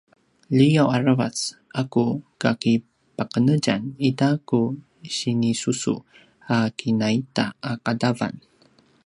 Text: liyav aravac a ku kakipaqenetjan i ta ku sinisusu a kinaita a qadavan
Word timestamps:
liyav 0.57 0.87
aravac 0.97 1.37
a 1.79 1.81
ku 1.93 2.05
kakipaqenetjan 2.41 3.81
i 4.09 4.11
ta 4.19 4.29
ku 4.49 4.59
sinisusu 5.15 5.95
a 6.55 6.57
kinaita 6.77 7.45
a 7.69 7.71
qadavan 7.85 8.35